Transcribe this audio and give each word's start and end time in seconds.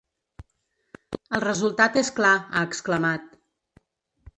El 1.39 1.45
resultat 1.45 2.01
és 2.03 2.13
clar, 2.19 2.35
ha 2.51 2.67
exclamat. 2.71 3.33